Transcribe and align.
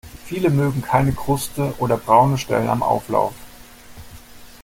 Viele 0.25 0.49
mögen 0.49 0.81
keine 0.81 1.11
Kruste 1.13 1.75
oder 1.77 1.95
braune 1.95 2.39
Stellen 2.39 2.69
am 2.69 2.81
Auflauf. 2.81 3.35